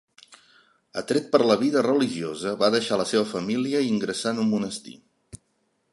[1.01, 4.99] Atret per la vida religiosa, va deixar la seva família i ingressà en un monestir.